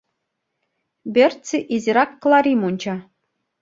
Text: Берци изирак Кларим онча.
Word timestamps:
Берци 1.13 1.57
изирак 1.75 2.11
Кларим 2.21 2.59
онча. 2.67 2.95